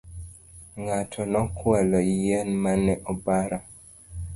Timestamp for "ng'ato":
0.81-1.21